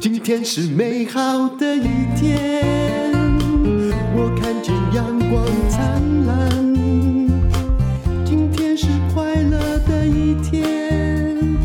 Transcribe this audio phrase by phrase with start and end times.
[0.00, 3.12] 今天是美好的一天，
[4.14, 6.74] 我看见阳光灿烂。
[8.24, 11.58] 今天是快乐的一天，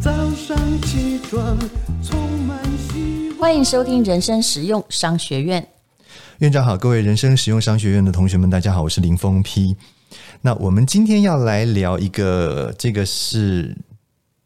[0.00, 1.58] 早上起床
[2.02, 3.38] 充满希望。
[3.38, 5.66] 欢迎收听人生实用商学院。
[6.38, 9.76] 院长好，各位人生实用商学院的同学们，大家好，我是林峰丕。
[10.42, 13.76] 那我们今天要来聊一个，这个是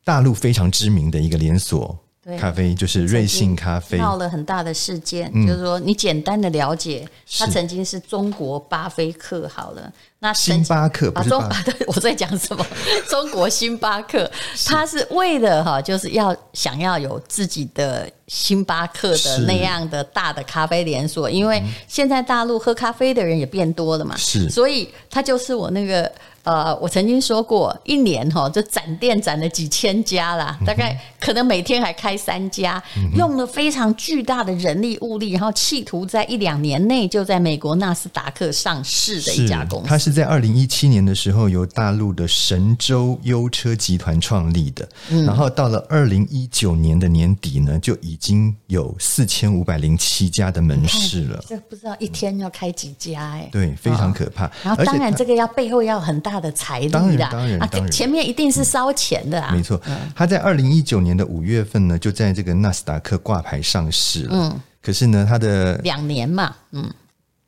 [0.05, 1.99] 大陆非常知名的一个连锁
[2.39, 5.31] 咖啡，就是瑞幸咖啡，闹了很大的事件。
[5.35, 9.93] 嗯、就是说，你简单的了解，它曾经是中国巴菲克好了。
[10.23, 12.67] 那星巴克不是巴啊， 对我在讲什么？
[13.09, 14.31] 中国星巴克，
[14.67, 26.11] 它是为了哈，就是要想要有自己的星巴克的那样的大的咖啡连锁，因为现在大陆喝咖啡的人也变多了嘛，是，所以它就是我那个
[26.43, 32.83] 呃，我曾经说过，一年哈就展店展了几千家啦，大概可能每天还开三家，
[33.15, 39.89] 用了非常巨大的人力物力，然后企图在一两年内就在美国纳斯达克上市的一家公司。
[39.89, 51.45] 它是在二零一七年的时候，由大陆的神州优车集团创立的，嗯、然后到了二零一九年的年底呢，就已经有四千五百零七家的门市了。
[51.47, 54.47] 这不知道一天要开几家哎、欸，对，非常可怕。
[54.47, 59.49] 哦、然后当然这个要背后要很大的财力的，当然当然，当然、啊、前面一定是烧钱的啊。
[59.53, 59.81] 嗯、没错，
[60.15, 64.31] 他在二零一九年的五月份呢，就在这个纳斯达克挂牌上市了。
[64.33, 66.89] 嗯，可是呢，他的两年嘛，嗯。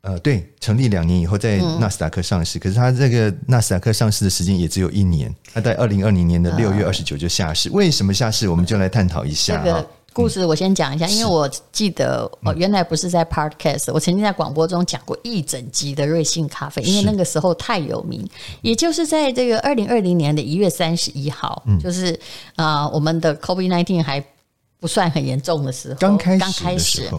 [0.01, 7.69] 呃，对，成立两年以后在纳斯达克上市，嗯、可是他这个纳斯达克上市的时间也只有一年，他在二零二零年的六月二十九就下市。
[7.69, 8.49] 呃、为什么下市？
[8.49, 9.55] 我们就来探讨一下。
[9.59, 18.25] 这个故事我先讲一下，嗯、因为我记得我，原来不是在 Podcast，、嗯、我曾经在广播中讲过一整集的瑞幸咖啡，因为那个时候太有名。
[18.61, 22.17] 也就是在这个二零二零年的一月三十一号，嗯、就是
[22.55, 24.23] 啊、呃，我们的 COVID nineteen 还。
[24.83, 27.09] 不算很严重的时候，刚开始，刚开始。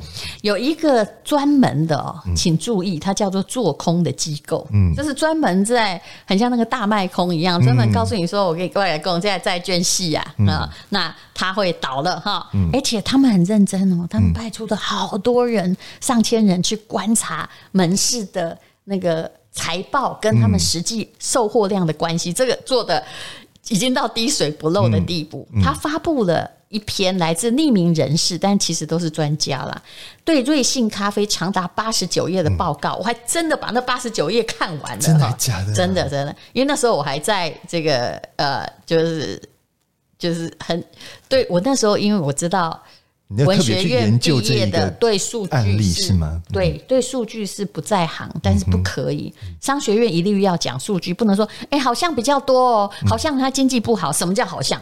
[0.43, 23.03] 有一个专门的哦，请注意，它叫做做空的机构，嗯，就是专门在很像那个大卖空一样，专门告诉你说，我给各位来讲，现在债券系啊啊，那他会倒了哈，而且他们很认真哦，他们派出的好多人，上千人去观察门市的那个财报跟他们实际售货量的关系，这个做的
[23.69, 26.51] 已经到滴水不漏的地步，他发布了。
[26.75, 29.83] 一篇来自匿名人士，但其实都是专家啦。
[30.25, 34.99] 对瑞幸咖啡长达八十九页的报告，嗯、我还真的把那八十九页看完了。
[34.99, 35.73] 真的假的？
[35.73, 39.41] 真的真的，因为那时候我还在这个呃，就是
[40.19, 40.85] 就是很
[41.29, 42.83] 对我那时候，因为我知道。
[43.29, 46.41] 文学院毕业的对数据是吗？
[46.53, 49.33] 对对数据是不在行，但是不可以。
[49.63, 54.13] 商学院一律要讲数据，不能说哎，好像比较多哦，好像他经济不好。
[54.13, 54.81] 什么叫好像？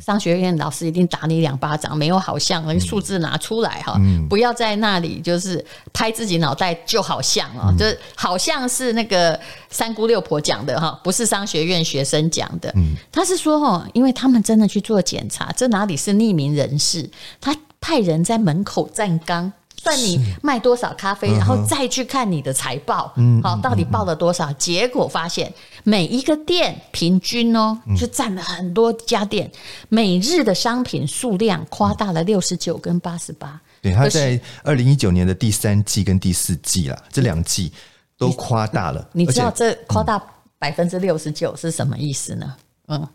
[0.00, 1.96] 商学院老师一定打你两巴掌。
[1.96, 3.98] 没有好像，那个数字拿出来哈，
[4.28, 9.38] 不要在那里就是拍自己脑袋就好像啊，就是好像是那个
[9.70, 12.74] 三姑六婆讲的哈，不是商学院学生讲的。
[13.10, 17.08] 他是说哦，因为他们真的去做检查，这哪里是匿名人士？
[17.40, 17.56] 他。
[17.78, 19.52] 派人在门口站岗，
[19.86, 24.52] 算你卖多少咖啡，然后再去看你的财报，好，到底报了多少？
[24.54, 25.52] 结果发现
[25.84, 29.48] 每一个店平均哦，就占了很多家店，
[29.88, 33.60] 每日的商品数量夸大了六十九跟八十八。
[33.80, 37.72] 对，他在二零一九年的第三季跟第四季啦，这两季
[38.18, 39.08] 都夸大了。
[39.12, 40.20] 你知道这夸大
[40.58, 42.56] 百分之六十九是什么意思呢？
[42.88, 43.08] 嗯，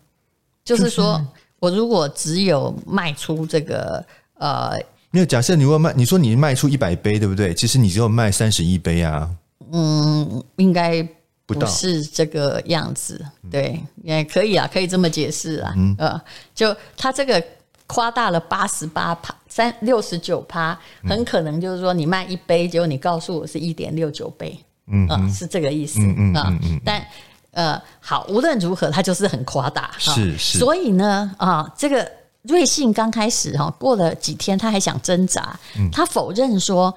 [0.63, 1.21] 就是说
[1.59, 4.01] 我如果只有卖出这个。
[4.41, 4.75] 呃，
[5.11, 5.25] 没有。
[5.25, 7.53] 假设你如果卖，你说你卖出一百杯，对不对？
[7.53, 9.29] 其实你只有卖三十一杯啊。
[9.71, 11.07] 嗯，应该
[11.45, 13.23] 不是这个样子。
[13.49, 15.73] 对，也可以啊，可以这么解释啊。
[15.77, 16.21] 嗯，呃，
[16.55, 17.41] 就他这个
[17.87, 24.57] 夸大了八十八趴，三六十九趴，很可能就是说你卖一杯，结果你告诉我是一点六九杯。
[24.87, 25.99] 嗯，啊，是这个意思。
[26.01, 26.81] 嗯嗯嗯。
[26.83, 27.05] 但
[27.51, 29.91] 呃，好，无论如何，它就是很夸大。
[29.97, 30.57] 是是。
[30.57, 32.11] 所以呢，啊，这个。
[32.43, 35.59] 瑞幸刚开始哈，过了几天，他还想挣扎，
[35.91, 36.95] 他否认说，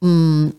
[0.00, 0.52] 嗯，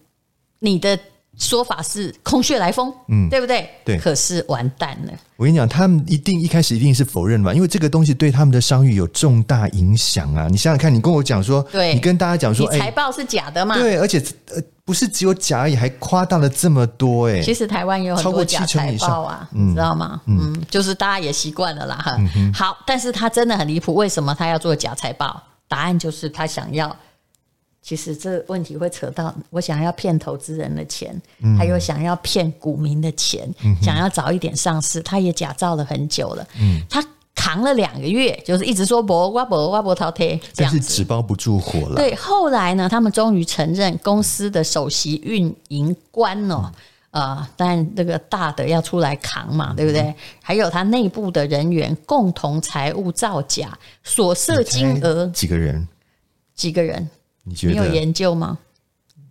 [0.60, 1.00] 你的
[1.38, 3.70] 说法是空穴来风，嗯，对不对？
[3.84, 3.98] 对。
[3.98, 5.14] 可是完蛋了。
[5.38, 10.48] 我跟你讲，他们一定一开始一定是否认嘛，因为这个东西对他们的商誉有重大影响啊！
[10.50, 13.76] 你想想看，你跟我讲说，对，你跟大家讲说，你财报是假的嘛？
[13.76, 14.18] 对，而且
[14.54, 17.42] 呃，不是只有假而已，还夸大了这么多哎！
[17.42, 20.22] 其实台湾也有很多假财报啊，你知道吗？
[20.28, 22.18] 嗯，就是大家也习惯了啦哈。
[22.54, 25.44] 好，但是他真的很离谱，为什么他要做假财报？
[25.68, 26.96] 答案就是他想要。
[27.86, 36.48] 其实这问题会扯到我想要骗投资人的钱，嗯、还有想要骗股民的钱，嗯、想要早一点上市，他也假造了很久了。
[36.60, 37.06] 嗯、他
[37.36, 41.96] 扛了两个月，就是一直说不挖不挖不淘汰，但是纸包不住火了。
[41.96, 46.64] 对，后来呢，他们终于承认公司的首席运营官哦。
[46.66, 46.74] 嗯
[47.16, 50.02] 呃，但这个大的要出来扛嘛，对不对？
[50.02, 55.88] 嗯、还有他内部的人员共同财务造假，所涉金额几个人？
[56.56, 57.10] 几个人？
[57.46, 57.74] 你觉得？
[57.74, 58.58] 你有研究吗？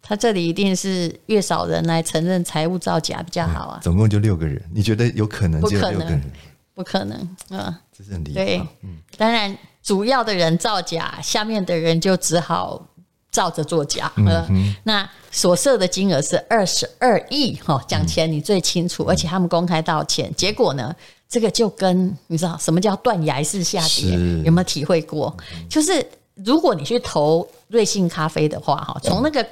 [0.00, 3.78] 他这里一定是越少人来承认财务造假比较好啊。
[3.78, 5.60] 嗯、总共就六个人，你觉得有可能？
[5.60, 6.22] 不可能，
[6.74, 7.18] 不可能。
[7.50, 8.24] 嗯、呃，这是很。
[8.24, 12.88] 对，嗯，当然主要的人造假，下面的人就只好。
[13.34, 20.94] 照着作假，呃，嗯、那所涉的金额是二十二亿，哈，讲钱你最清楚，嗯、而且他们公开道歉，结果呢，
[21.28, 24.12] 这个就跟你知道什么叫断崖式下跌，
[24.44, 25.36] 有没有体会过？
[25.68, 29.46] 就是如果你去投瑞幸咖啡的话，哈，从那个。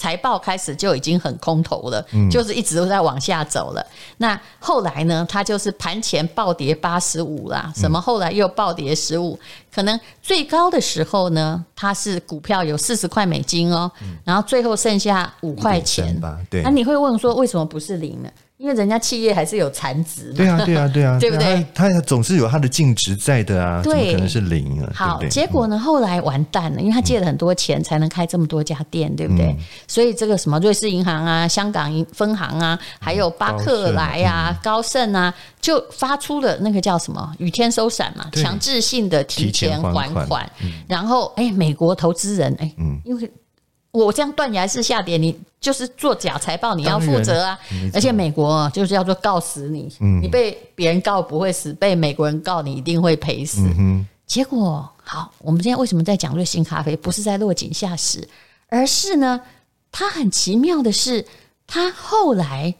[0.00, 3.84] 财报开始就已经很空头了，嗯、就是一直都在往下走了。
[4.18, 5.26] 那后来呢？
[5.28, 9.44] 它就是盘前暴跌八十五啦，什么后来又暴跌十五、嗯，
[9.74, 16.38] 可能最高的时候呢，它是股票有四十块美金哦，嗯、然后最后剩下五块钱吧。
[16.48, 18.30] 对，那你会问说为什么不是零呢？
[18.58, 21.64] 因为人家企业还是有产值，对啊，对啊，对啊，对 不对？
[21.72, 24.90] 他总是有他的净值在的啊，对，怎么可能是零啊？
[24.92, 29.56] 好，结果呢，后来完蛋了，因为他借了很多钱才能开这么多家店，对不对？
[29.86, 40.50] 所以这个什么瑞士银行啊、香港银分行啊，还有巴克莱啊、高盛啊，就发出了那个叫什么“雨天收伞”嘛，强制性的提前还款。
[40.88, 42.74] 然后，哎，美国投资人，哎，
[43.04, 43.30] 因为。
[44.06, 47.58] 我这样断崖式下跌，你就是做假财报，你要负责啊！
[47.92, 53.60] 而且美国就是要做告死你，嗯、你被别人告不会死，被美国人告你一定会赔死。
[53.78, 56.96] 嗯、结果好，我们今天为什么在讲瑞幸咖啡？
[56.96, 58.28] 不是在落井下石，
[58.68, 59.40] 而是呢，
[59.90, 61.24] 它很奇妙的是，
[61.66, 62.74] 它后来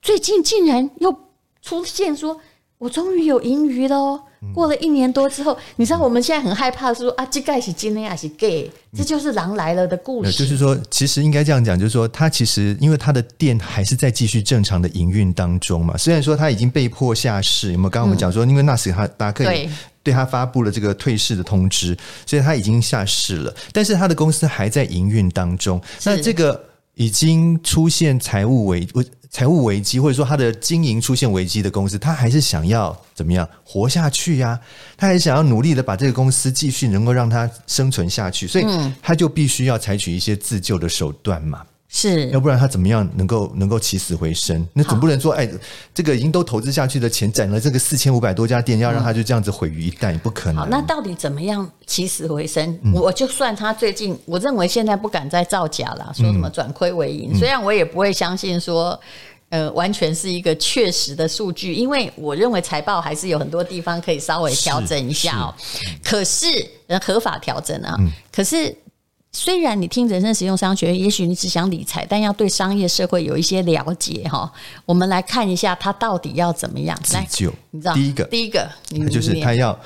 [0.00, 1.14] 最近竟然又
[1.60, 2.40] 出现说，
[2.82, 4.20] 我终于有盈余了哦。
[4.52, 8.68] 过了一年多之后，你知道我们现在很害怕的是说啊，这盖是今天还是 gay？
[8.92, 10.32] 这就是狼来了的故事。
[10.32, 15.96] 就是说，其实应该这样讲，就是说，他其实因为他的店还是在继续正常的营运当中嘛。
[15.96, 17.90] 虽然说他已经被迫下市，有没有？
[17.90, 19.70] 刚刚我们讲说，因为纳斯达克也
[20.02, 21.96] 对他发布了这个退市的通知，
[22.26, 23.54] 所以他已经下市了。
[23.72, 25.80] 但是他的公司还在营运当中。
[26.04, 26.60] 那这个
[26.94, 28.88] 已经出现财务危
[29.32, 34.60] 财务危机，或者说他的经营出现危机的公司，他还是想要怎么样活下去呀？
[34.96, 38.64] 他还想要努力的把这个公司继续能够让它生存下去，所以
[39.00, 41.62] 他就必须要采取一些自救的手段嘛。
[41.94, 44.66] 是，要不然他怎么样能够能够起死回生？
[44.72, 45.46] 那总不能说，哎，
[45.92, 50.62] 这个已经都投资下去的钱，攒了这个四千五百多家店，要让他就这样子毁于一旦，不可能。
[50.62, 52.66] 好，那到底怎么样起死回生？
[52.82, 57.34] 嗯、我就算他最近，我认为现在不敢再造假了，说什么转亏为盈。
[57.34, 58.98] 嗯、虽然我也不会相信说，
[59.50, 65.54] 呃，完全是一个确实的数据，因为我认为财报还是有很多地方可以稍微调整一下哦。
[65.58, 66.68] 是是可是，
[67.02, 67.96] 合法调整啊。
[67.98, 68.74] 嗯、可是。
[69.32, 74.52] 虽然你听人生实用商学院，也许你只想理财，但要对商业社会有一些了解哈。
[74.84, 77.52] 我们来看一下他到底要怎么样自救。
[77.70, 79.78] 你知道，第一个，第一个，那就是他要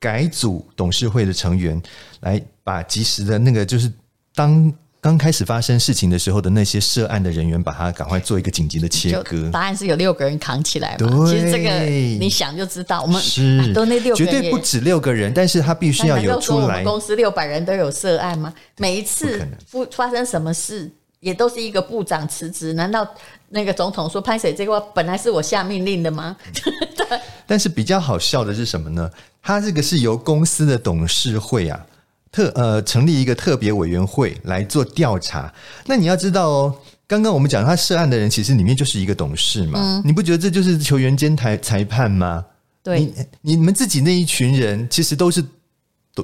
[0.00, 1.80] 改组董事会的成员，
[2.20, 3.92] 来把及时的那个就是
[4.34, 4.72] 当。
[5.06, 9.48] 刚开始发生事情的时候的那些涉案的人员，把他赶快做一个紧急的切割。
[9.52, 11.06] 答案是有六个人扛起来嘛？
[11.06, 11.70] 对，其实这个
[12.18, 16.82] 你想就知道，我们是 都那六个人绝对不止六个人，但是他必须要有出来。
[16.82, 18.52] 公司六百人都有涉案吗？
[18.78, 22.72] 每一次不发生什么事，也都是一个部长辞职？
[22.72, 23.08] 难道
[23.50, 26.36] 那个总统说拍谁这个话本来是我下命令的吗？
[26.52, 27.20] 对。
[27.46, 29.08] 但是比较好笑的是什么呢？
[29.40, 31.86] 他这个是由公司的董事会啊。
[32.32, 35.52] 特呃，成立一个特别委员会来做调查。
[35.86, 36.74] 那你要知道哦，
[37.06, 39.78] 刚刚我们讲他涉案的人，其实里面就是一个董事嘛。
[39.80, 42.44] 嗯，你不觉得这就是球员兼裁裁判吗？
[42.82, 45.44] 对，你你们自己那一群人，其实都是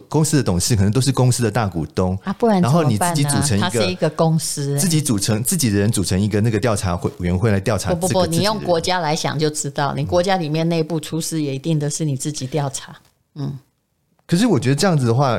[0.09, 2.32] 公司的董事，可能都是公司的大股东啊。
[2.35, 7.94] 不然，然后你自己组成一个，是一个公司，自己组成自己的人组成一个那个调查会委员会来调查。
[7.94, 12.97] 不不不，你用国家来想就知道，你国家里面内部出事也一定都是你自己调查。
[13.35, 13.59] 嗯。
[14.24, 15.38] 可是我觉得这样子的话，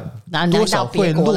[0.52, 1.34] 多少会落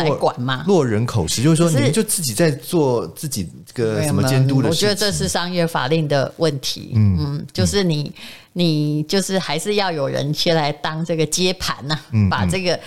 [0.67, 4.89] 落人口实，就是说，你们就自己在做自己这个什么监督的事情。
[4.89, 6.93] 我觉得这是商业法令的问题。
[6.95, 8.13] 嗯嗯，就是你
[8.53, 11.99] 你就是还是要有人先来当这个接盘呐，
[12.29, 12.79] 把这个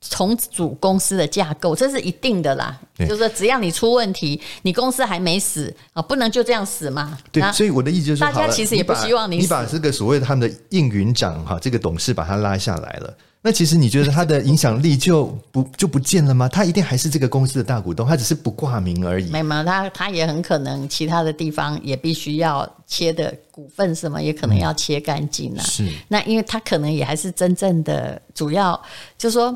[0.00, 2.76] 重组公司的架构，这是一定的啦。
[2.98, 7.16] 就是说只要你出问题，你公司还没死啊，不能就这样死嘛。
[7.30, 13.14] 对，所以我的意思就是说，大家其实也不希望你你把这个所谓的他们的应云长哈，这个董事把他拉下来了。
[13.46, 16.48] 那其实你觉得他的影响力就不 就不见了吗？
[16.48, 19.28] 他一定还是这个公司的大股东，他只是不挂名而已。
[19.28, 25.62] 没有，他他也很可能其他的地方也必须要切的股份什么，也可能要切干净了。
[25.62, 28.80] 是，那因为他可能也还是真正的主要，
[29.18, 29.54] 就是说。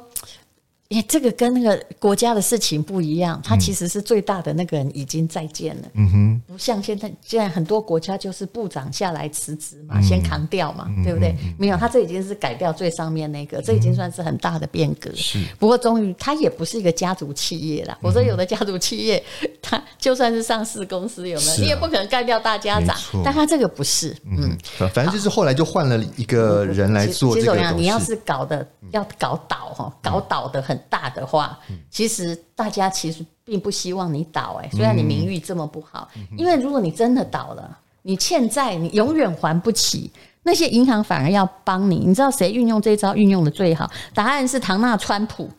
[0.90, 5.88] 哎，这个跟那个国家的事情不一样，他其实是最大的那个人已经再见了。
[5.92, 11.36] 嗯哼，不像现在，现在很多国家就是部长下来辞职嘛，嗯、先扛掉嘛，嗯、对不对？
[11.42, 15.10] 嗯、没有，他这已经是改掉最上面那个，这已经算是很大的变革。
[15.14, 17.98] 是、嗯，不过终于他也不是一个家族企业了。
[18.00, 19.22] 我说有的家族企业，
[19.60, 21.52] 他就算是上市公司，有没有？
[21.52, 22.96] 啊、你也不可能干掉大家长。
[23.22, 27.72] 但他这个不是，嗯，嗯反正就是后来就换了一个人来做这个。
[27.72, 30.77] 你要是搞的要搞倒哈，搞倒的很。
[30.88, 31.58] 大的话，
[31.90, 40.10] 其实大家其实并不希望你倒哎，虽然你名誉这么不好，因为如果你真的倒了，你欠债你永远还不起，
[40.42, 41.96] 那些银行反而要帮你。
[42.06, 43.90] 你知道谁运用这招运用的最好？
[44.14, 45.50] 答案是唐纳川普，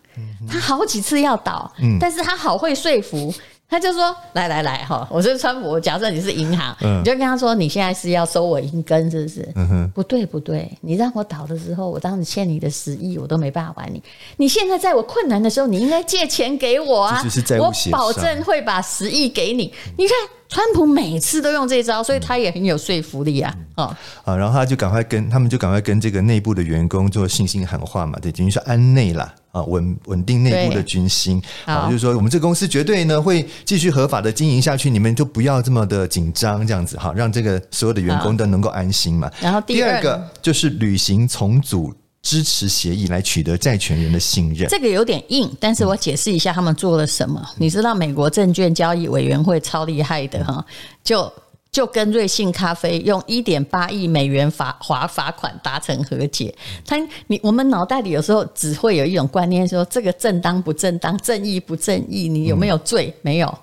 [0.47, 3.33] 他好几次要倒，但是他好会说服。
[3.69, 5.79] 他就说：“来来来，哈，我是川普。
[5.79, 9.47] 假设你是银行，嗯、你就跟他说，你现在是要收我银根，是不是？
[9.93, 14.01] 不对，不对，你让我倒的时候，我当时欠你的十亿，我都没办法还你。
[14.37, 17.21] 你现在在我困难的时候，你应该借钱给我啊！
[17.59, 19.71] 我保证会把十亿给你。
[19.97, 20.17] 你看。”
[20.49, 23.55] 川普每次都用这招，所以他也很有说服力啊！
[23.75, 39.31] 哦，啊，然后他就赶快跟他们就赶快跟这个内部的员工做信心喊话嘛，对，等于说安内啦，啊，稳稳定内部的军心啊，就是说我们这公司绝对呢会继续合法的经营下去，你们就不要这么的紧张，这样子哈，让这个所有的员工都能够安心嘛。
[39.39, 41.93] 然后第二，第二个就是履行重组。
[42.21, 47.41] 支持协议来取得债权人的信任，这个有点硬，但是我解释一下他们做了什么。
[47.41, 50.63] 嗯、你知道美国证券交易委员会超厉害的哈，
[51.03, 51.31] 就
[51.71, 56.53] 就跟瑞幸咖啡用一点八亿美元罚罚罚款达成和解。
[56.85, 56.97] 他
[57.27, 63.07] 你我们脑袋里有时候只会有一种观念说，这个正当不正当，正义不正义，你有没有罪？
[63.07, 63.57] 嗯、没有。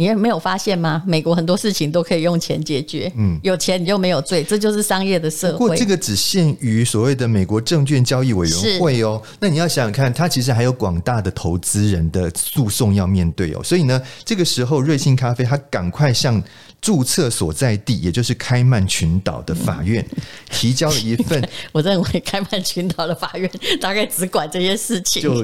[0.00, 1.02] 你也没有发现吗？
[1.06, 3.12] 美国很多事情都可以用钱解决。
[3.18, 5.58] 嗯，有钱你就没有罪，这就是商业的社会。
[5.58, 9.20] 不过这个只限于所谓的美国证券交易委员会哦。
[9.38, 13.62] 那你要想想看，它其实还有广大的投资人的诉讼要面对哦。
[13.62, 16.42] 所以呢，这个时候瑞幸咖啡它赶快向。
[16.80, 20.04] 注册所在地，也就是开曼群岛的法院，
[20.50, 21.46] 提交了一份。
[21.72, 25.34] 我认为开曼群岛的法院大概只管这些事情，就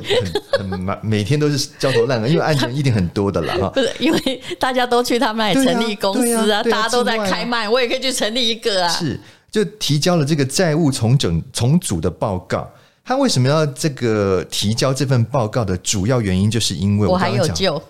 [0.58, 3.54] 很很每天都是焦头烂额， 因为案件一定很多的啦。
[3.60, 3.68] 哈。
[3.68, 8.88] 不是，因为大家都去他们那里成立公司啊，啊啊啊大家都在开曼，我也可以去成立一个啊。
[8.88, 12.70] 是，就提交了这个债务重整重组的报告。
[13.04, 17.80] 他为什么要这个提交这份报告的主要原因，就是因为我还有救。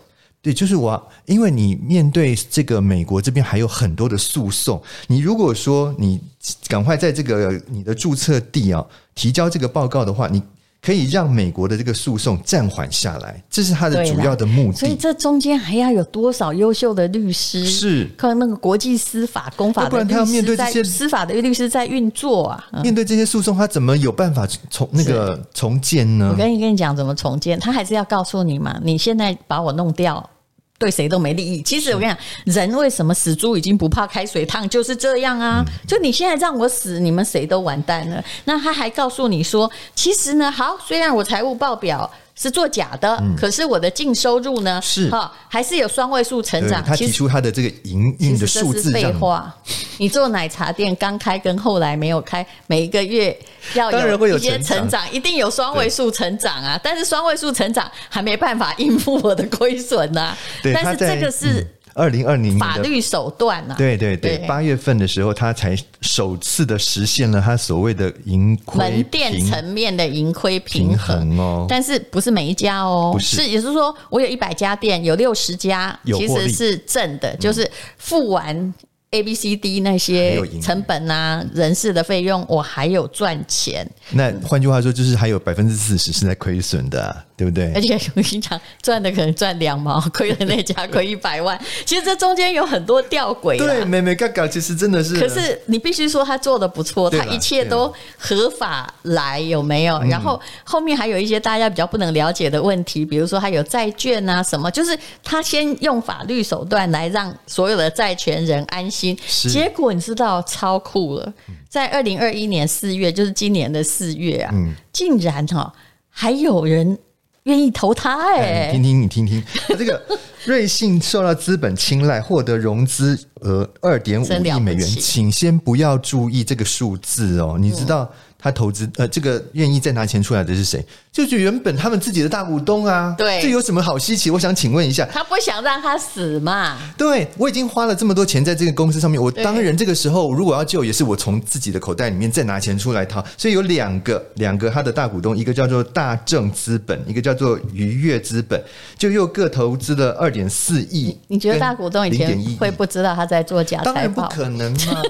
[0.46, 6.20] 对，就是我，因为你面对这个美国这边还有很多的诉讼，你如果说你
[6.68, 8.86] 赶快在这个你的注册地啊
[9.16, 10.40] 提交这个报告的话，你
[10.80, 14.78] 可以让美国的这个诉讼暂缓下来，这是他的主要的目的。
[14.78, 17.64] 所以这中间还要有多少优秀的律师？
[17.66, 22.64] 是，靠那个国际司法公法的律师，不然他要面对这些司法的律师在运作啊。
[22.84, 26.28] 面对这些诉讼，他怎么有办法重那个重建呢？
[26.30, 30.30] 我跟你跟你讲怎么重建，他还是要告诉你嘛，你现在把我弄掉。
[30.78, 31.62] 对谁都没利益。
[31.62, 32.18] 其实我跟你讲，
[32.66, 35.64] 人为什么死猪已经不怕开水烫，就是这样啊。
[35.86, 38.22] 就你现在让我死，你们谁都完蛋了。
[38.44, 42.10] 那他还告诉你说，其实呢，好，虽然我财务报表。
[42.38, 44.80] 是做假的，嗯、可是我的净收入呢？
[44.82, 46.84] 是哈，还是有双位数成长。
[46.84, 49.54] 他提出他的这个营运的数字，废话。
[49.98, 53.36] 你做奶茶店刚开跟后来没有开，每一个月
[53.72, 56.78] 要有一些成长，一定有双位数成长啊。
[56.82, 60.36] 但是双位数成长还没办法应付我的亏损呐。
[60.62, 61.66] 对但是这个是。
[61.96, 71.38] 嗯二零二零年法律手段啊，对对对，八月份的时候，他才首次的实现了他所谓的盈亏门店层面的盈亏平衡。
[71.38, 78.74] 哦，但是不是每一家哦，不是，也就是说，我有一百家店，有六十家其实是正的，就是付完。
[79.16, 83.88] A、B、C、D 那些成本啊，人事的费用，我还有赚钱。
[84.10, 87.72] 那换句话说，就是还有百分之四十是在亏损的啊，对不对？
[87.74, 91.58] 而且我跟你讲，赚的可能赚两毛， 亏的那家亏一百万。
[91.84, 93.56] 其实这中间有很多吊诡。
[93.56, 95.18] 对，美美嘎嘎，其实真的是。
[95.18, 100.00] 可是你必须说他做的不错，他一切都合法来，有没有？
[100.02, 109.05] 然后后面还有一些大家比较不能了解的问题，比如说他有债券啊什么，就是他先用法律手段来让所有的债权人安心。
[109.26, 109.50] 是。
[109.50, 111.34] 结果你知道超酷了，
[111.68, 115.72] 在二零二一年四月，就是今年的四月啊，嗯、竟然哈、哦、
[116.08, 116.98] 还有人
[117.42, 119.44] 愿意投他哎、欸，听听你听听，
[119.78, 120.02] 这个
[120.46, 128.02] 瑞信受到资本青睐，获得融资额二点五亿美元，请先不要注意这个数字哦，你知道。
[128.02, 130.84] 嗯他投资呃，这个愿意再拿钱出来的是谁？
[131.10, 133.14] 就是原本他们自己的大股东啊。
[133.16, 134.30] 对，这有什么好稀奇？
[134.30, 136.78] 我想请问一下，他不想让他死嘛？
[136.96, 143.24] 对，我已经花了这么多钱在这个公司上面，我当然这个时候如果要救，也是我从自己的口袋里面再拿钱出来掏。
[143.38, 148.62] 所以有两个两个他的大股东，一个叫做大正资本，一个叫做愉悦资本，
[148.98, 151.16] 就又各投资了二点四亿。
[151.28, 153.92] 你觉得大股东以前会不知道他在做假财报？
[153.92, 155.02] 当然不可能嘛。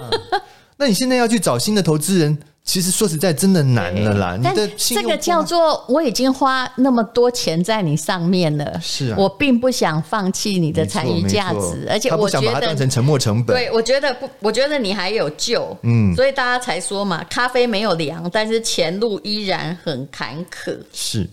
[0.78, 2.38] 那你现在要去找新的投资人？
[2.66, 4.37] 其实说实在，真的难了啦。
[4.37, 13.56] 你的这个叫做我已经花那么多钱在你上面了，是啊，我并不想放弃你的参与价值，而且我觉得把它当成沉没成本。
[13.56, 20.76] 对，我觉得不，我觉得你还有救，嗯，所以大家才说嘛，咖啡没有凉，但是前路依然很坎坷。
[20.92, 21.30] 是，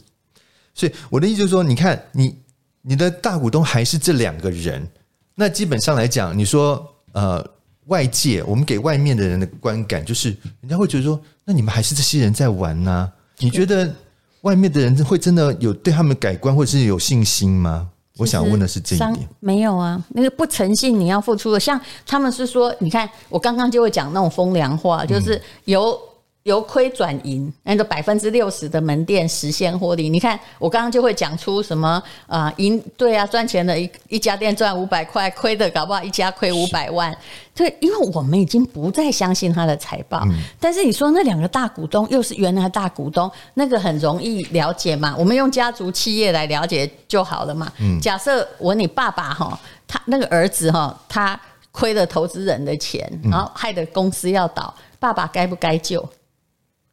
[0.76, 2.38] 所以我的意思就是说，你看你
[2.84, 4.88] 你的大股东还是这两个人，
[5.34, 7.44] 那基本上来讲，你说呃。
[7.88, 10.30] 外界，我们给外面的人的观感就是，
[10.62, 13.12] 人家会觉得说，那你们还是这些人在玩呢、啊？
[13.40, 13.94] 你觉得
[14.42, 17.90] 外面的人会真的有对他们改观，或者是有信心吗？
[18.18, 19.28] 我想问的是这一点。
[19.40, 21.60] 没有啊，那个不诚信，你要付出的。
[21.60, 26.00] 像他们是说，你看我刚刚就会讲那种风凉话，就是由。
[26.44, 30.10] 由亏转盈，那个百分之六十的门店实现获利。
[30.10, 32.54] 你看，我刚刚就会讲出什么啊？
[32.58, 37.16] 赢、呃、对啊，赚钱的一一家店赚五百块，亏的搞不好一家亏五百万。
[37.56, 40.22] 对，因为我们已经不再相信他的财报。
[40.26, 45.16] 嗯、但是你说那两个大股东又是原来的大股东，那个很容易了解嘛？
[45.18, 47.72] 我们用家族企业来了解就好了嘛。
[47.80, 49.58] 嗯、假设我你爸爸哈，
[49.88, 51.40] 他那个儿子哈，他
[51.72, 56.04] 亏了投资人的钱，然后害得公司要倒，爸爸该不该救？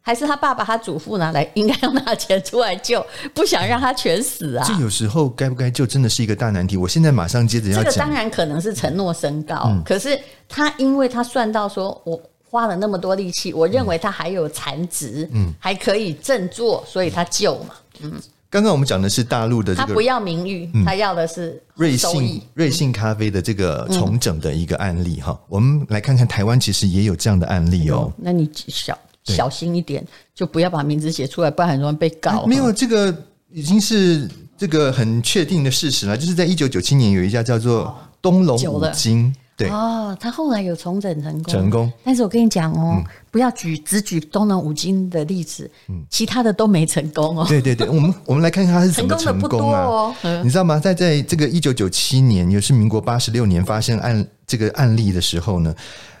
[0.03, 3.05] 还是他爸爸、他祖父拿来，应该要拿钱出来救，
[3.35, 4.65] 不想让他全死啊！
[4.67, 6.75] 这有时候该不该救，真的是一个大难题。
[6.75, 17.75] 我现在马上接着要讲，这个当然可能是承诺升高，嗯、可是他因为他算到说，我花了那么多力气，我认为他还有残值，嗯，还可以振作，所以他救嘛。
[17.99, 18.13] 嗯，
[18.49, 25.31] 刚刚我们讲的是大陆的这个，他不要名誉，嗯、他要的是瑞幸瑞幸咖啡的这个重整的一个案例哈。
[25.31, 28.11] 嗯、我们来看看台湾其实也有这样的案例哦。
[28.17, 28.97] 嗯、那你小。
[29.23, 32.45] 小心一点，就不要把名字写出来，不然很容易被告。
[32.45, 33.15] 没有，这个
[33.51, 36.17] 已经是这个很确定的事实了。
[36.17, 41.91] 就是在一九九七年，有一家叫做东龙五金，对哦，他后来有重整成功，成功。
[42.03, 45.69] 但是我跟你讲哦，不要举只举东龙五金的例子，
[46.09, 47.45] 其他的都没成功哦。
[47.47, 50.15] 对对对， 我们我们来看看他是怎么成功啊？
[50.43, 50.79] 你知道吗？
[50.79, 55.75] 在在这个一九九七年，也是民国八十六年发生案这个案例的时候呢，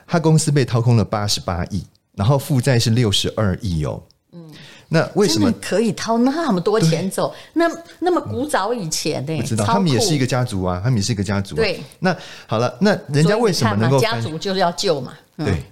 [0.05, 1.83] 他公司被掏空了八十八亿。
[2.15, 4.51] 然后负债是六十二亿哦，嗯，
[4.89, 7.33] 那为什么可以掏那么多钱走？
[7.53, 7.69] 那
[7.99, 11.55] 那么古早以前的，不知道他们也是一个家族啊，他们也是一个家族。
[11.55, 12.15] 对，那
[12.47, 15.13] 好了，那人家为什么能够家族就是要救嘛？
[15.37, 15.63] 对，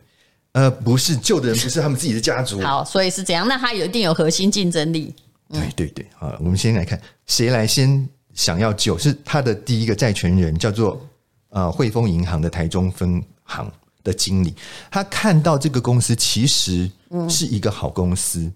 [0.54, 3.48] 呃，不是救的人不是他们自己的家族， 好，所以是怎样。
[3.48, 5.14] 那他有一定有核心竞争力。
[5.52, 11.02] 对对对，好，我们先来看谁来先想要救，是他的第一个债权人叫做
[11.50, 13.70] 呃汇丰银行的台中分行。
[14.10, 14.54] 的经理，
[14.90, 16.90] 他看到这个公司其实
[17.30, 18.54] 是一个好公司，嗯、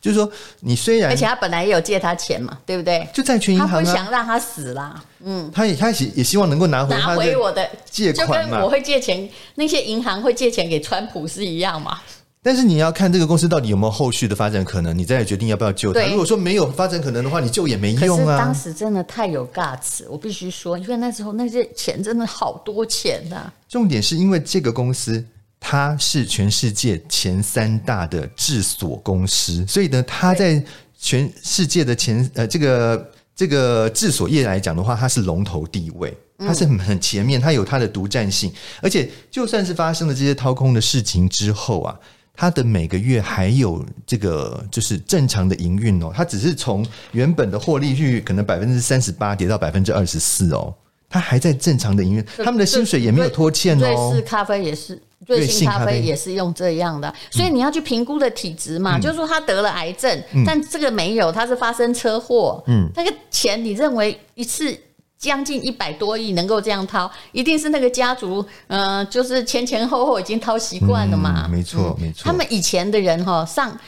[0.00, 3.08] 就是说，你虽然而且他本来也有借他钱嘛，对不对？
[3.14, 12.00] 就债权银行、啊，他不想让他死啦，嗯，他也他也也希望能够拿回拿回我的借款嘛，就跟我会借钱，那些银行会借钱给川普是一样嘛。
[12.44, 16.04] 但是你要看这个公司到底有没有后续的发展可能，你再来决定要不要救它。
[16.06, 18.36] 如果说没有发展可能的话，你救也没用啊。
[18.36, 23.54] 当时真的太有 guts，我必须说，因为那时候那些钱真的好多钱呐、啊。
[23.68, 25.24] 重点是因为这个公司
[25.60, 30.60] 它是全世界前三大的制锁公司，所以呢，它在
[30.98, 38.52] 全世界的前呃这个这个制锁业来讲的话，它是龙头地位，它是很很前面，它有它的独占性。
[38.80, 41.96] 而且就算是发生了这些掏空的事情之后啊。
[42.34, 50.74] 它的每个月还有这个就是正常的营运哦，它只是从原本的获利率可能百分之三十八跌到百分之二十四哦，
[51.08, 54.10] 它还在正常的营运，他们的薪水也没有拖欠哦。
[54.10, 64.76] 瑞士咖啡也是，瑞幸咖啡也是用这样的，所以你要去评估的体质嘛，嗯、就是说他得了癌症，嗯、但这个没有，他是发生车祸，嗯，那个钱你认为一次？
[65.22, 71.44] 将近一百多亿能够这样掏，一定是那个家族，嗯、呃，就是前前后后已经掏习惯了嘛。
[71.46, 72.24] 嗯、没错，没错。
[72.24, 73.78] 他们以前的人哈，上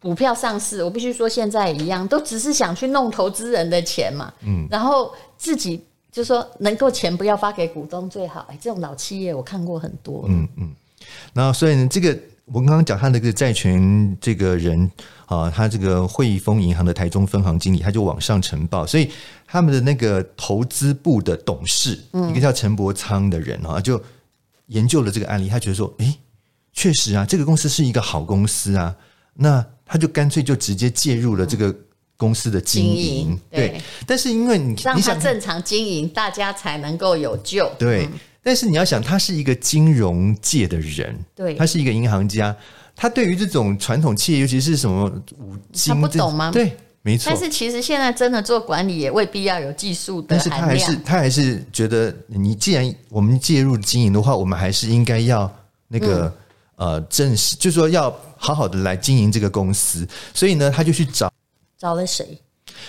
[0.00, 4.32] 股票上市，我必须说现在一样，都只是想去弄投资人的钱嘛。
[4.42, 4.66] 嗯。
[4.70, 5.78] 然后自己
[6.10, 8.46] 就说能够钱不要发给股东最好。
[8.48, 10.24] 哎，这种老企业我看过很多。
[10.28, 10.74] 嗯嗯。
[11.34, 12.18] 然后所以呢，这个
[12.52, 14.90] 我刚刚讲他那个债权这个人
[15.26, 19.08] 啊，他这个汇丰银行的台中分行经理，他就往上呈报，所以
[19.46, 24.02] 他们的那个投资部的董事，嗯、一个叫陈伯仓的人啊，就
[24.66, 26.18] 研究了这个案例，他觉得说，诶，
[26.72, 28.96] 确实啊，这个公司是一个好公司啊，
[29.34, 31.72] 那他就干脆就直接介入了这个
[32.16, 33.82] 公司的经营，经营对，对。
[34.06, 38.06] 但是因为你让他正常经营，大家才能够有救，对。
[38.06, 42.56] 嗯但是你要想，他是一个金融界的人，对，他是一个银行家，
[42.96, 45.04] 他对于这种传统企业，尤其是什么
[45.38, 46.50] 五金，他不懂吗？
[46.50, 47.30] 对，没错。
[47.30, 55.50] 但是其实现在真的做管理也未必要有技术的，但是他还是他还是觉得，你既然我们介入经营的话，我们还是应该要
[55.88, 56.32] 那个、
[56.76, 60.08] 嗯、呃正式，就是说要好好的来经营这个公司。
[60.32, 61.30] 所以呢，他就去找
[61.76, 62.40] 找了谁？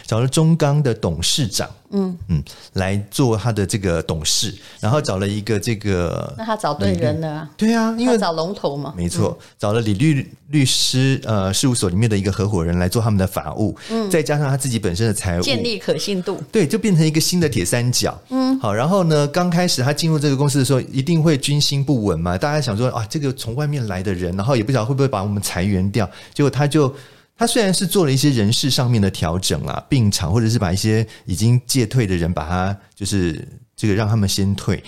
[0.06, 2.17] 找了中钢的董事长，嗯。
[2.27, 7.49] 嗯，来做他的这个董事，然后找了一个这个，那他找对人了啊？
[7.58, 26.93] 对啊，因为找龙头嘛，没错，找了李律律师呃事务所里面的一个合伙人来做他们的法务，嗯，再加上他自己本身的财务，建立可信度，对，就变成一个新的铁三角，嗯，好，然后呢，刚开始他进入这个公司的时候，一定会军心不稳嘛，大家想说啊，这个从外面来的人，然后也不晓得会不会把我们裁员掉，结果他就。
[27.41, 33.43] 他虽然是做了一些人事上面的调整啊，并场或者是把一些已经届退的人，把他就是
[33.75, 34.84] 这个让他们先退，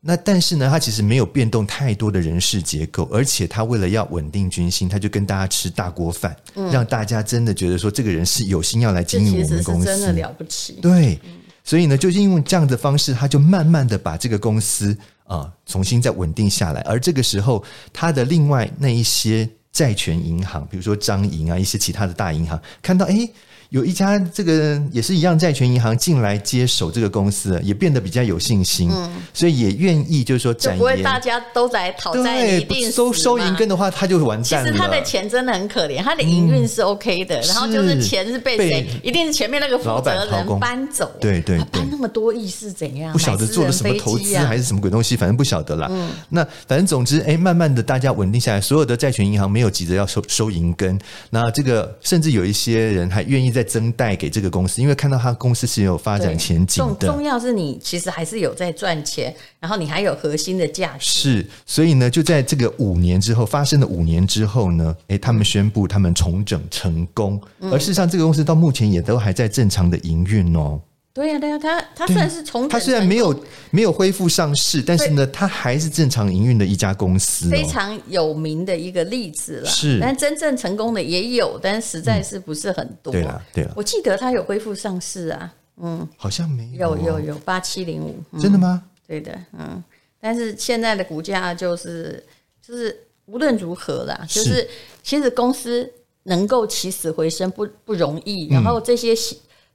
[0.00, 10.74] 那但是呢，他其实没有变动太多的人事结构，而且他为了要稳定军心，他就跟大家吃大锅饭，嗯、让大家真的觉得说这个人是有心要来经营我们公司，真的了不起。
[10.80, 11.18] 对，
[11.64, 19.50] 所以呢，就是因为这样的方式，他就慢慢的把这个公司啊、呃、重新再稳定下来，而这个时候，他的另外那一些。
[19.72, 23.32] 债权银行，比如说张银啊，一些其他的大银行，看到诶。
[23.70, 34.70] 有一家这个也是一样债权银行进来接手这个公司，也变得比较有信心，嗯、所以也愿意就是说展，就不会大家都来讨债，一定收收银根的话，他就完蛋了。
[34.70, 38.86] 其实他的钱真的很可怜，他的营运是 OK 的，嗯、然后就是钱是被谁？
[39.04, 41.08] 一定是前面那个负责人搬走。
[41.20, 43.12] 对对对，搬那么多亿是怎样？
[43.12, 45.86] 不晓得做了什么投资还是什么鬼东西，反正不晓得啦。
[45.92, 50.98] 嗯、那反正总之，哎，慢慢的大家稳定下来，所有的债权银行没有急着要收收银根，
[51.30, 54.50] 那这个甚至有一些人还愿意再增贷给这个。
[54.50, 61.08] 公司，因为看到他公司是有发展前景的，重要是你其实还是有在赚钱，然后你还有核心的价值。
[61.08, 70.80] 是，所以呢，就在这个五年之后发生了五年之后呢，诶，他们宣布他们重整成功，嗯、而事实上这个公司到目前也都还在正常的营运哦。
[71.12, 79.68] 对呀、啊，对呀、啊，他他算是从他虽然没有没有恢复上市，但是呢，他还是正常营运的一家公司、哦，非常有名的一个例子了。
[79.68, 83.12] 是，但真正成功的也有，但实在是不是很多。
[83.12, 88.82] 嗯、对了，对了，我记得他有恢复上市啊，嗯，好像没有，有有有八七零五，真的吗？
[89.08, 89.82] 对的，嗯，
[90.20, 92.24] 但是现在的股价就是
[92.64, 92.96] 就是
[93.26, 94.66] 无论如何啦，就是
[95.02, 95.92] 其实公司
[96.22, 99.12] 能够起死回生不不容易，然后这些。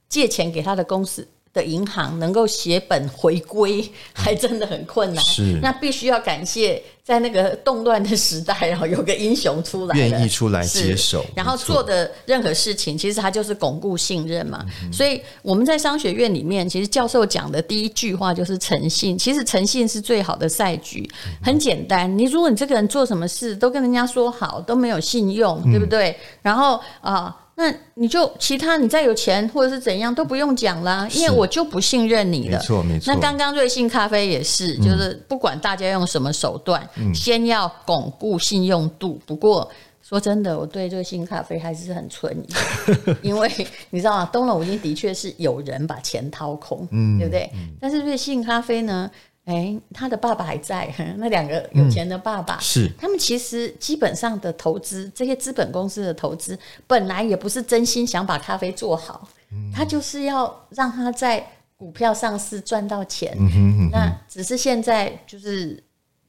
[0.08, 5.24] 借钱给他的公司的银行能够血本回归，还真的很困难。
[5.24, 14.66] 是，那必须要感谢在那个动乱的时代，然后有个英雄出来，愿意出来接手，然后做的任何事情，其实他就是巩固信任嘛。
[14.92, 19.16] 所以我们在商学院里面，其实教授讲的第一句话就是诚信。
[19.16, 21.10] 其实诚信是最好的赛局，
[21.42, 22.18] 很简单。
[22.18, 26.14] 你如果你这个人做什么事都跟人家说好，都没有信用，对不对？
[26.42, 27.34] 然后啊。
[27.58, 32.58] 那你就其他你再有钱或者是怎样都不用讲啦，因为我就不信任你了。
[32.58, 33.14] 没错没错。
[33.14, 39.18] 那刚刚瑞幸咖啡也是，就是不管大家用什么手段，嗯、先要巩固信用度。
[39.24, 39.66] 不过
[40.02, 42.54] 说真的，我对瑞幸咖啡还是很存疑，
[43.26, 43.50] 因为
[43.88, 44.28] 你知道吗？
[44.30, 47.50] 东隆五金的确是有人把钱掏空，嗯、对不对？
[47.54, 49.10] 嗯、但是瑞幸咖啡呢？
[49.46, 52.90] 哎，他的爸爸还在， 那两个有钱的爸爸、嗯、是。
[52.98, 63.36] 他们，其实基本上的投资，这些资本公司的投资，本来也不是真心想把咖啡做好，嗯、他就是要让他在股票上市赚到钱。
[63.38, 63.90] 嗯、哼哼哼。
[63.92, 65.80] 那只是现在就是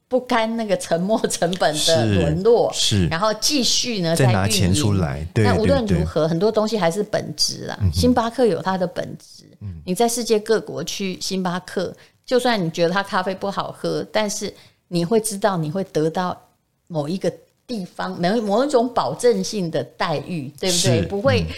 [0.06, 5.26] 不甘那个沉没成本的沦落，是，是然后继续呢再拿钱出来。
[5.34, 7.76] 对那无论如何，很多东西还是本质啦。
[7.82, 11.92] 嗯、星巴克有它的本质，嗯、你在世界各国去星巴克。
[12.28, 14.52] 就算你觉得它咖啡不好喝，但是
[14.88, 16.38] 你会知道你会得到
[16.86, 17.32] 某一个
[17.66, 21.02] 地方某某一种保证性的待遇，对不对？
[21.06, 21.54] 不会、嗯、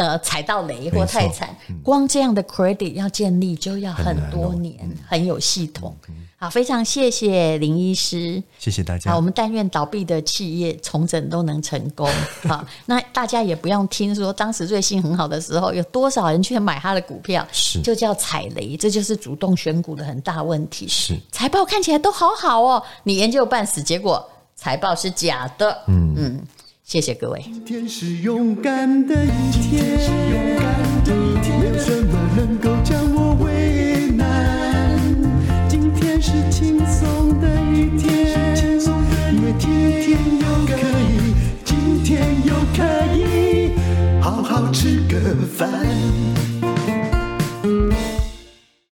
[0.00, 1.54] 呃踩到雷或太惨。
[1.68, 5.94] 嗯、光这样的 credit 要建立就要很多年，很，嗯、很有系统。
[6.08, 9.10] 嗯好，非常谢谢林医师，谢谢大家。
[9.10, 12.08] 好，我们但愿倒闭的企业重整都能成功。
[12.48, 20.88] 好，那大家也不用听说当时瑞幸很好的时候，有多少人去买他的股票，是就叫踩雷，这就是主动选股的很大问题。
[20.88, 25.82] 是财报看起来都好好哦，你研究半死，结果财报是假的。
[25.88, 26.42] 嗯嗯，
[26.90, 27.40] 谢谢各位。
[27.44, 29.96] 今天是勇敢的一天
[31.60, 34.98] 没有什么能够将我为难。
[35.68, 38.34] 今天是轻松的一天
[39.32, 41.32] 因为今天又可以
[41.64, 42.82] 今天又可
[43.14, 43.70] 以
[44.20, 45.70] 好好吃个饭。